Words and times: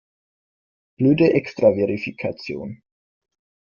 Blöde 0.97 1.33
Extra-Verifikation! 1.35 2.81